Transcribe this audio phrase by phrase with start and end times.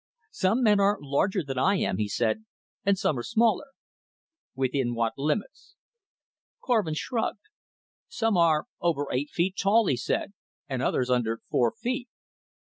[0.31, 2.43] "Some men are larger than I am," he said,
[2.83, 3.67] "and some are smaller."
[4.55, 5.75] "Within what limits?"
[6.59, 7.41] Korvin shrugged.
[8.07, 10.33] "Some are over eight feet tall," he said,
[10.67, 12.09] "and others under four feet."